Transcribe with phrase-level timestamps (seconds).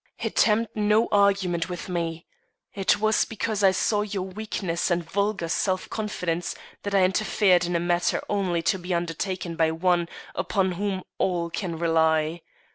[0.23, 2.25] "Attempt no argument with me.
[2.73, 7.75] It was because I saw your weakness and vulgar self confidence that I interfered in
[7.75, 12.41] a matter only to be undertaken by one upon whom all can rely.